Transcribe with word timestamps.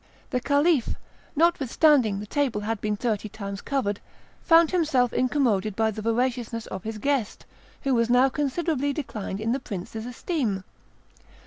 The 0.31 0.39
Caliph, 0.39 0.95
notwithstanding 1.35 2.19
the 2.19 2.25
table 2.25 2.61
had 2.61 2.81
been 2.81 2.95
thirty 2.97 3.29
times 3.29 3.61
covered, 3.61 3.99
found 4.41 4.71
himself 4.71 5.13
incommoded 5.13 5.75
by 5.75 5.91
the 5.91 6.01
voraciousness 6.01 6.65
of 6.65 6.85
his 6.85 6.97
guest, 6.97 7.45
who 7.83 7.93
was 7.93 8.09
now 8.09 8.27
considerably 8.27 8.93
declined 8.93 9.39
in 9.39 9.51
the 9.51 9.59
prince's 9.59 10.07
esteem. 10.07 10.63